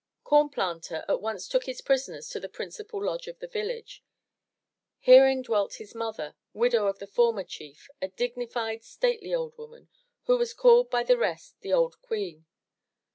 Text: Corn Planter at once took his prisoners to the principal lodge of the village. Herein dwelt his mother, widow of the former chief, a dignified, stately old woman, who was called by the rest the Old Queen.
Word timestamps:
Corn 0.23 0.49
Planter 0.49 1.05
at 1.07 1.21
once 1.21 1.47
took 1.47 1.65
his 1.65 1.79
prisoners 1.79 2.27
to 2.29 2.39
the 2.39 2.49
principal 2.49 3.05
lodge 3.05 3.27
of 3.27 3.37
the 3.37 3.45
village. 3.47 4.03
Herein 4.97 5.43
dwelt 5.43 5.75
his 5.75 5.93
mother, 5.93 6.33
widow 6.53 6.87
of 6.87 6.97
the 6.97 7.05
former 7.05 7.43
chief, 7.43 7.87
a 8.01 8.07
dignified, 8.07 8.83
stately 8.83 9.31
old 9.31 9.55
woman, 9.59 9.89
who 10.23 10.37
was 10.39 10.55
called 10.55 10.89
by 10.89 11.03
the 11.03 11.19
rest 11.19 11.57
the 11.61 11.73
Old 11.73 12.01
Queen. 12.01 12.47